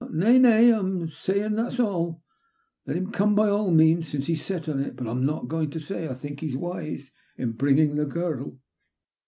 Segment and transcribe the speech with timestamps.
[0.03, 0.41] ''Nae!
[0.41, 0.63] Nae!
[0.71, 2.23] Fm na' sayin* that at alL
[2.87, 4.95] Let him come by all means since he's set on it.
[4.95, 8.57] But I'm not going to say I think he's wise in bringing the girl."